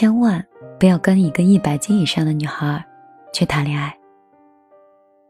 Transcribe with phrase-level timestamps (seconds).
[0.00, 0.42] 千万
[0.78, 2.82] 不要跟一个一百斤以上的女孩
[3.34, 3.94] 去谈恋爱。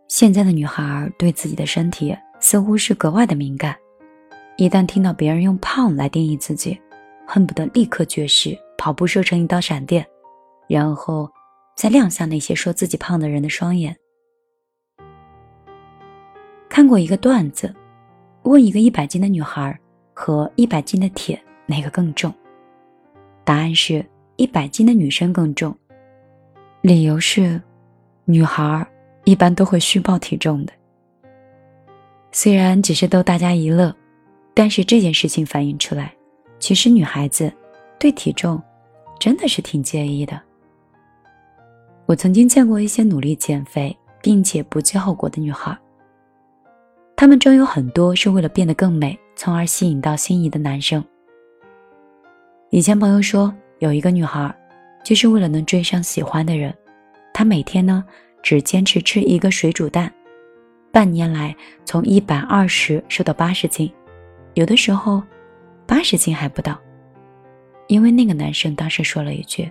[0.06, 3.74] 现在的女孩对自己的身体似乎是格外的敏感，
[4.56, 6.80] 一旦听到别人用胖来定义自己，
[7.26, 10.06] 恨不得立刻绝食，跑步射成一道闪电，
[10.68, 11.28] 然后
[11.76, 13.96] 再亮瞎那些说自己胖的人的双眼。
[16.68, 17.74] 看过一个段子，
[18.44, 19.76] 问一个一百斤的女孩
[20.14, 22.32] 和一百斤的铁哪个更重？
[23.44, 24.06] 答案是
[24.40, 25.76] 一百斤的女生更重。
[26.80, 27.60] 理由是，
[28.24, 28.86] 女孩
[29.24, 30.72] 一般都会虚报体重的。
[32.32, 33.94] 虽然只是逗大家一乐，
[34.54, 36.14] 但是这件事情反映出来，
[36.58, 37.52] 其实女孩子
[37.98, 38.58] 对体重
[39.18, 40.40] 真的是挺介意的。
[42.06, 45.76] 我曾经见过一些努力减肥并且不计后果的女孩，
[47.14, 51.04] 她们中有很多是为了变得更美，从而吸引到心仪的男生。
[52.70, 54.54] 以前朋友说，有一个女孩，
[55.02, 56.72] 就是为了能追上喜欢的人，
[57.32, 58.04] 她每天呢
[58.42, 60.12] 只坚持吃一个水煮蛋，
[60.92, 63.90] 半年来从一百二十瘦到八十斤，
[64.52, 65.22] 有的时候
[65.86, 66.78] 八十斤还不到，
[67.88, 69.70] 因为那个男生当时说了一句：“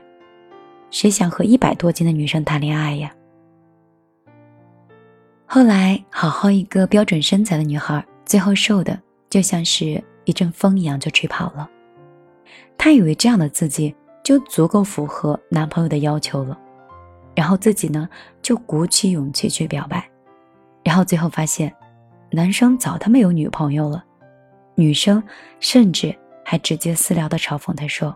[0.89, 3.13] 谁想和一百多斤的女生谈恋爱呀？”
[5.45, 11.69] 后来，好好一个标准身材的女孩，最后瘦的就像是一阵风一样就吹跑了。
[12.77, 13.93] 她以为这样的自己
[14.29, 16.55] 就足够符合男朋友的要求了，
[17.33, 18.07] 然后自己呢
[18.43, 20.07] 就鼓起勇气去表白，
[20.83, 21.75] 然后最后发现，
[22.29, 24.05] 男生早他妈有女朋友了，
[24.75, 25.23] 女生
[25.59, 28.15] 甚至还直接私聊的嘲讽他说：“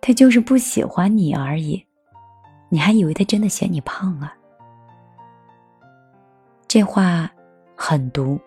[0.00, 1.84] 他就是不喜欢你而已，
[2.68, 4.32] 你还以为他真的嫌你胖啊？”
[6.68, 7.28] 这话
[7.74, 8.38] 很毒，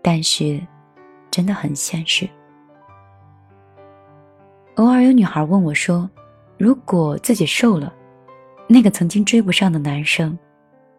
[0.00, 0.58] 但是
[1.30, 2.26] 真的很现实。
[4.80, 6.08] 偶尔有女孩问我说
[6.56, 7.92] ：“如果自己瘦了，
[8.66, 10.38] 那个曾经追不上的男生，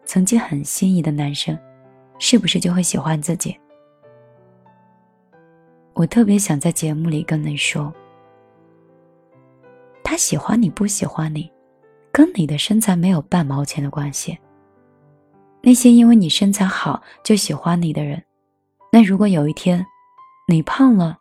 [0.04, 1.58] 曾经很心仪的男生，
[2.20, 3.58] 是不是就会喜欢自己？”
[5.94, 7.92] 我特别想在节目里跟你说
[10.04, 11.50] ：“他喜欢你不喜欢你，
[12.12, 14.38] 跟你的身材没有半毛钱的关系。
[15.60, 18.22] 那些因为你身材好就喜欢你的人，
[18.92, 19.84] 那如果有一天
[20.46, 21.18] 你胖了，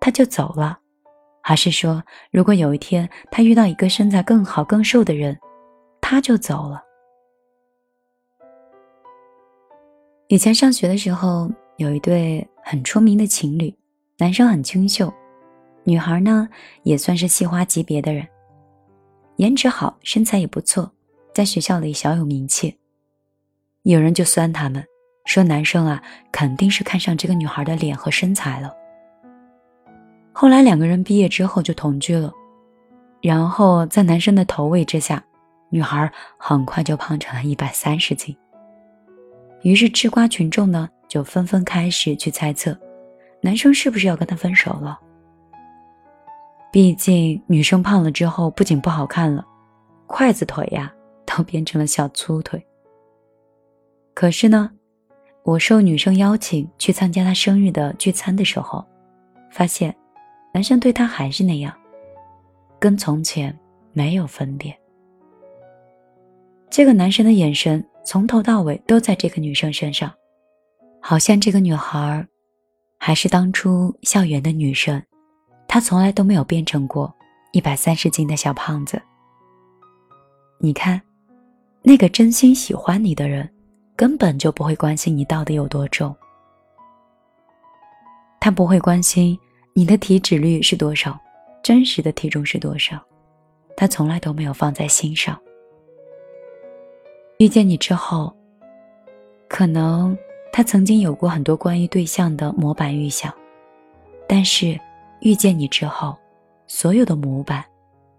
[0.00, 0.78] 他就走了。”
[1.46, 5.38] 还是说，如果有一天他遇到一个身材更好、更瘦的人，
[6.00, 6.82] 他就走了。
[10.28, 13.72] 以前上学的时候，有一对很出名的情侣，
[14.16, 15.12] 男生很清秀，
[15.82, 16.48] 女孩呢
[16.82, 18.26] 也算是系花级别的人，
[19.36, 20.90] 颜值好，身材也不错，
[21.34, 22.74] 在学校里小有名气。
[23.82, 24.82] 有人就酸他们，
[25.26, 28.74] 说男生啊肯定是看上这个女孩的脸和身材了。
[30.36, 32.32] 后来两个人毕业之后就同居了，
[33.22, 35.22] 然后在男生的投喂之下，
[35.70, 38.36] 女孩很快就胖成了一百三十斤。
[39.62, 42.76] 于是吃瓜群众呢就纷纷开始去猜测，
[43.40, 44.98] 男生是不是要跟她分手了？
[46.72, 49.46] 毕竟女生胖了之后不仅不好看了，
[50.08, 50.92] 筷子腿呀
[51.24, 52.60] 都变成了小粗腿。
[54.14, 54.68] 可是呢，
[55.44, 58.84] 我受女生邀请去参加她生日的聚餐的时候，
[59.48, 59.94] 发现。
[60.54, 61.74] 男生对她还是那样，
[62.78, 63.58] 跟从前
[63.92, 64.72] 没有分别。
[66.70, 70.08] 这个男生的眼神从头到尾都在这个女生身上，
[71.00, 72.24] 好像这个女孩
[72.98, 75.04] 还是当初校园的女神，
[75.66, 77.12] 她从来都没有变成过
[77.50, 79.02] 一百三十斤的小胖子。
[80.60, 81.02] 你看，
[81.82, 83.52] 那个真心喜欢你的人，
[83.96, 86.14] 根本就不会关心你到底有多重，
[88.38, 89.36] 他不会关心。
[89.76, 91.18] 你的体脂率是多少？
[91.60, 93.04] 真实的体重是多少？
[93.76, 95.36] 他从来都没有放在心上。
[97.38, 98.32] 遇见你之后，
[99.48, 100.16] 可能
[100.52, 103.34] 他曾经有过很多关于对象的模板预想，
[104.28, 104.78] 但是
[105.22, 106.16] 遇见你之后，
[106.68, 107.64] 所有的模板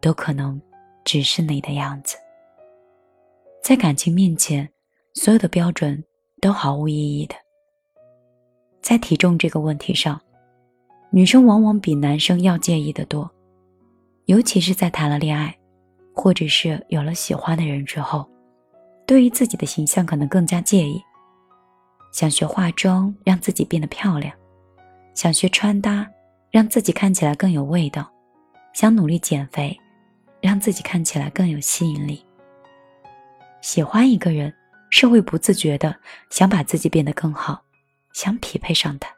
[0.01, 0.61] 都可能
[1.05, 2.17] 只是你的样子。
[3.63, 4.69] 在感情面前，
[5.13, 6.03] 所有的标准
[6.41, 7.35] 都毫无意义的。
[8.81, 10.19] 在体重这个问题上。
[11.11, 13.29] 女生往往比男生要介意的多，
[14.25, 15.55] 尤其是在谈了恋爱，
[16.13, 18.29] 或者是有了喜欢的人之后，
[19.05, 21.01] 对于自己的形象可能更加介意。
[22.11, 24.35] 想学化妆让自己变得漂亮，
[25.13, 26.05] 想学穿搭
[26.51, 28.11] 让自己看起来更有味道，
[28.73, 29.77] 想努力减肥，
[30.41, 32.25] 让自己看起来更有吸引力。
[33.61, 34.53] 喜欢一个人
[34.89, 35.95] 是会不自觉的
[36.29, 37.61] 想把自己变得更好，
[38.11, 39.09] 想匹配上他，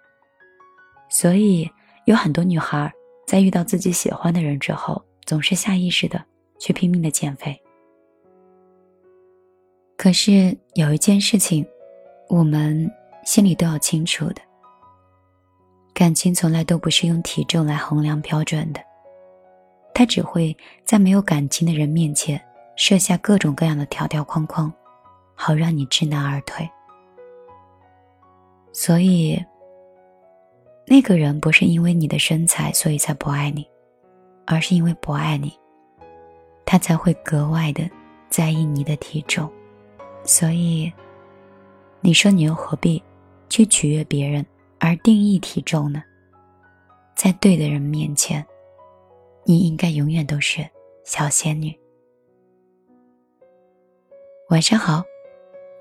[1.10, 1.68] 所以。
[2.08, 2.90] 有很多女孩
[3.26, 6.24] 在遇到自己喜欢的人之后，总是下意识的
[6.58, 7.62] 去拼命的减肥。
[9.98, 11.68] 可是有一件事情，
[12.30, 12.90] 我们
[13.26, 14.42] 心里都要清楚的：
[15.94, 18.80] 感情从来都不是用体重来衡量标准的，
[19.94, 20.56] 它只会
[20.86, 22.42] 在没有感情的人面前
[22.78, 24.72] 设下各种各样的条条框框，
[25.36, 26.66] 好让你知难而退。
[28.72, 29.44] 所以，
[30.90, 33.68] 那个人不是因为你的身材所以才不爱你，
[34.46, 35.52] 而是因为不爱你，
[36.66, 37.90] 他才会格外的
[38.30, 39.52] 在意你的体重。
[40.24, 40.90] 所以，
[42.00, 43.04] 你说你又何必
[43.50, 44.46] 去取悦别人
[44.80, 46.02] 而定义体重呢？
[47.18, 48.46] 在对的人面前，
[49.44, 50.66] 你应该永远都是
[51.04, 51.78] 小仙女。
[54.50, 55.04] 晚上好，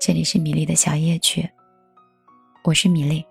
[0.01, 1.49] 这里是米粒的小夜曲，
[2.65, 3.25] 我是米粒，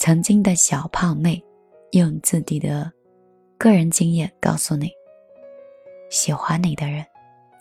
[0.00, 1.44] 曾经的小胖妹，
[1.90, 2.90] 用自己的
[3.58, 4.90] 个人经验告诉你：
[6.08, 7.04] 喜欢你的人，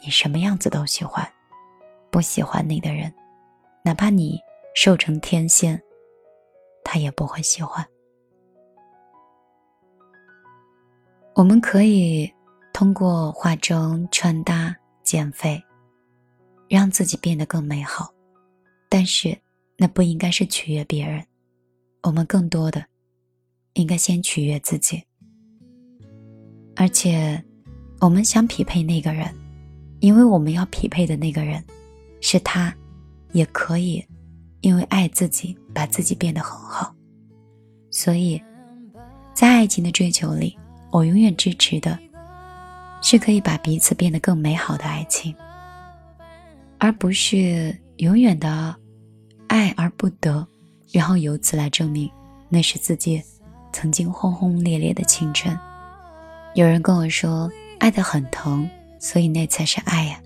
[0.01, 1.29] 你什么样子都喜欢。
[2.09, 3.13] 不喜欢你的人，
[3.83, 4.39] 哪怕你
[4.73, 5.77] 瘦成天仙，
[6.81, 7.85] 他也不会喜欢。
[11.35, 12.33] 我们可以
[12.71, 15.61] 通过化妆、穿搭、减肥，
[16.69, 18.09] 让自己变得更美好，
[18.87, 19.37] 但是
[19.75, 21.21] 那不应该是取悦别人。
[22.03, 22.83] 我们更多的
[23.73, 25.03] 应该先取悦自己，
[26.75, 27.43] 而且
[27.99, 29.33] 我们想匹配那个人，
[29.99, 31.63] 因为我们要匹配的那个人。
[32.21, 32.75] 是他，
[33.31, 34.05] 也可以，
[34.59, 36.93] 因为爱自己，把自己变得很好。
[37.89, 38.41] 所以，
[39.33, 40.59] 在爱情的追求里，
[40.91, 41.97] 我永远支持的，
[43.01, 45.33] 是可以把彼此变得更美好的爱情，
[46.77, 48.75] 而不是永远的
[49.47, 50.45] 爱而不得，
[50.91, 52.09] 然后由此来证明
[52.49, 53.21] 那是自己
[53.71, 55.57] 曾经轰轰烈烈的青春。
[56.55, 57.49] 有人跟我说，
[57.79, 58.67] 爱得很疼，
[58.99, 60.19] 所以那才是爱呀。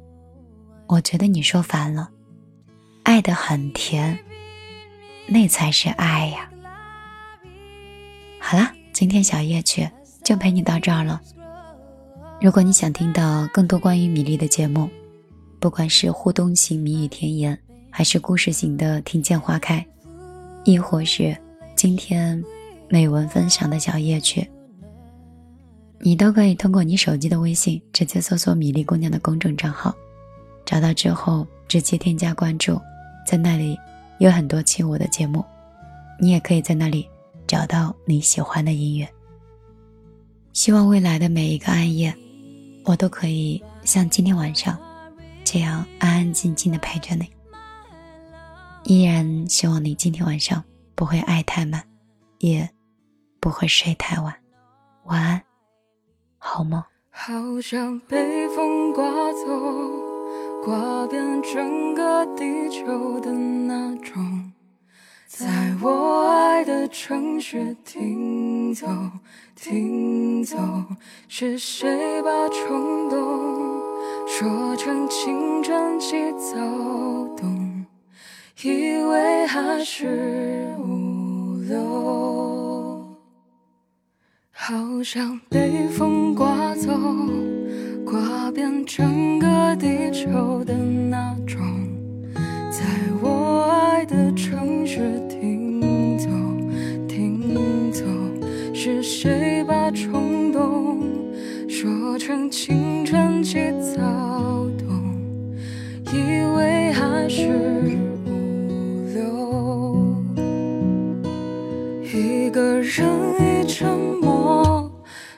[0.88, 2.10] 我觉得你说反了，
[3.04, 4.18] 爱的很甜，
[5.28, 6.50] 那才是爱呀。
[8.40, 9.88] 好了，今天小夜曲
[10.24, 11.22] 就陪你到这儿了。
[12.40, 14.90] 如果你想听到更多关于米粒的节目，
[15.60, 17.58] 不管是互动型谜语甜言，
[17.90, 19.86] 还是故事型的听见花开，
[20.66, 21.36] 亦或是
[21.76, 22.42] 今天
[22.90, 24.50] 美文分享的小夜曲，
[26.00, 29.94] 你都可以通过你手机的微信直接搜索“米粒姑娘”的公众账号。
[30.66, 32.80] 找到之后，直接添加关注，
[33.28, 33.78] 在那里
[34.20, 35.44] 有很多期我的节目，
[36.20, 37.06] 你也可以在那里
[37.46, 39.08] 找到你喜欢的音乐。
[40.54, 42.16] 希望未来的每一个暗夜，
[42.86, 44.80] 我都可以像今天晚上
[45.44, 47.28] 这样安安静静的陪着你。
[48.86, 50.64] 依然希望你今天晚上
[50.94, 51.84] 不会爱太满，
[52.40, 52.70] 也
[53.40, 54.34] 不会睡太晚。
[55.06, 55.42] 晚安，
[56.38, 56.84] 好梦。
[57.10, 59.04] 好像被风刮
[59.34, 60.04] 走。
[60.66, 64.54] 刮遍整个地球的那种，
[65.28, 68.88] 在我爱的城市停走，
[69.56, 70.58] 停走，
[71.28, 73.82] 是谁把冲动
[74.26, 76.56] 说成青春期躁
[77.36, 77.73] 动，
[79.54, 80.08] 还是
[80.80, 83.06] 无流，
[84.52, 84.74] 好
[85.04, 86.92] 像被风刮走。
[88.04, 91.62] 刮遍整个地球的那种，
[92.72, 92.84] 在
[93.22, 96.28] 我爱的城市停走，
[97.08, 98.04] 停走，
[98.74, 101.00] 是谁把冲动
[101.70, 104.02] 说成青春期躁
[104.80, 105.16] 动，
[106.12, 107.73] 以为还是
[113.76, 113.90] 沉
[114.22, 114.92] 默，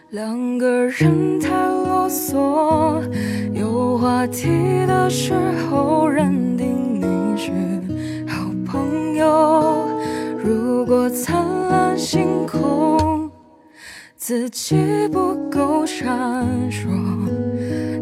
[0.10, 1.56] 两个人太。
[1.86, 3.02] 啰嗦，
[3.54, 4.50] 有话题
[4.86, 5.34] 的时
[5.70, 7.52] 候认定你是
[8.28, 9.88] 好朋友。
[10.38, 13.32] 如果灿烂星空
[14.18, 14.76] 自己
[15.08, 16.90] 不够闪烁，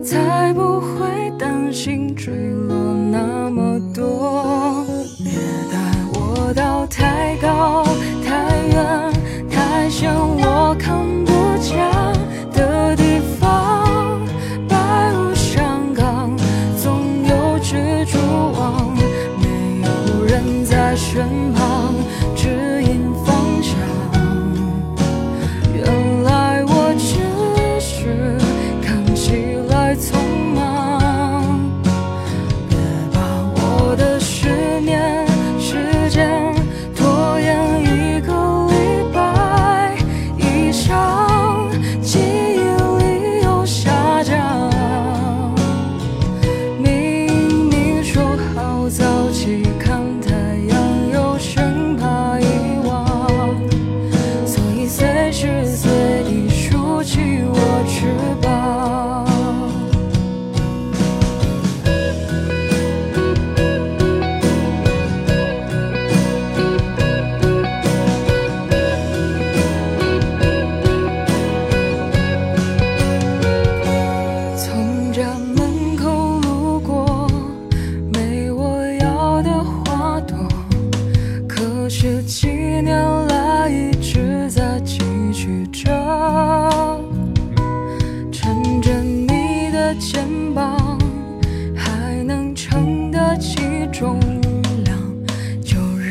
[0.03, 2.33] 才不会担心坠
[2.67, 2.75] 落
[3.11, 4.72] 那么多。
[20.95, 21.93] 身旁
[22.35, 22.72] 指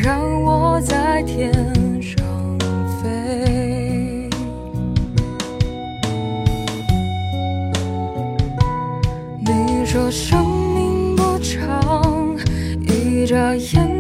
[0.03, 1.53] 让我在天
[2.03, 2.19] 上
[3.01, 4.29] 飞。
[9.39, 10.45] 你说生
[10.75, 12.37] 命不长
[12.81, 13.92] 一眨眼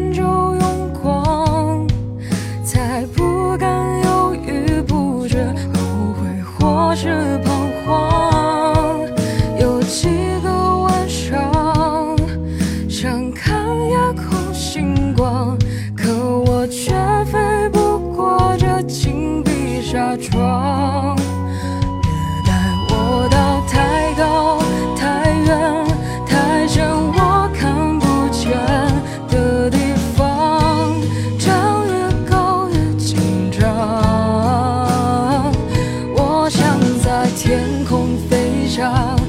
[38.74, 39.21] 飞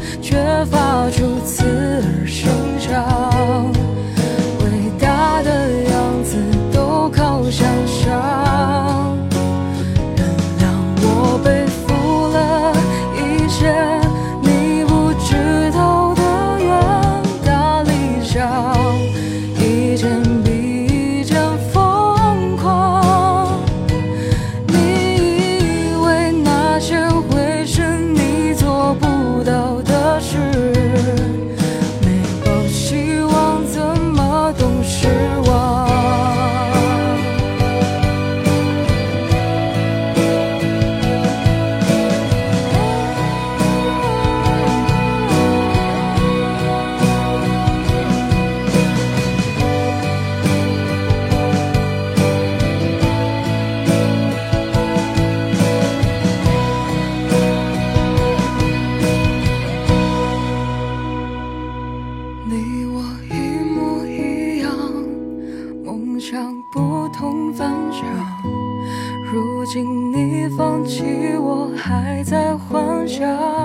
[73.19, 73.62] 幻